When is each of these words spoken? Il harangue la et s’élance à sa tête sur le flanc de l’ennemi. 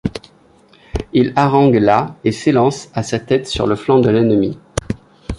Il 1.13 1.31
harangue 1.35 1.75
la 1.75 2.15
et 2.23 2.31
s’élance 2.31 2.89
à 2.95 3.03
sa 3.03 3.19
tête 3.19 3.45
sur 3.47 3.67
le 3.67 3.75
flanc 3.75 3.99
de 3.99 4.09
l’ennemi. 4.09 4.57